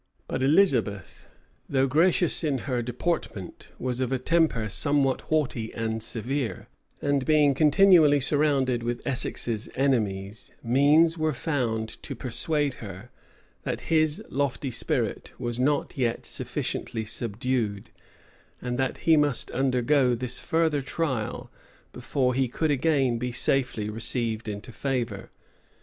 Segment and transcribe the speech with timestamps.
[0.27, 1.27] []But Elizabeth,
[1.69, 6.67] though gracious in her deportment, was of a temper somewhat haughty and severe;
[7.03, 13.11] and being continually surrounded with Essex's enemies, means were found to persuade her,
[13.61, 17.91] that his lofty spirit was not yet sufficiently subdued,
[18.59, 21.51] and that he must undergo this further trial,
[21.93, 25.29] before he could again be safely received into favor.